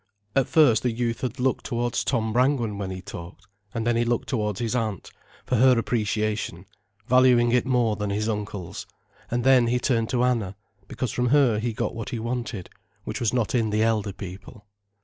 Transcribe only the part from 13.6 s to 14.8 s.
the elder people.